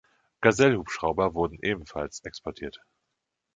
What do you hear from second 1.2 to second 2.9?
wurden ebenfalls exportiert.